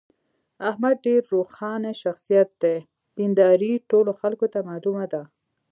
[0.69, 2.77] احمد ډېر روښاني شخصیت دی.
[3.17, 5.23] دینداري ټولو خلکو ته معلومه ده.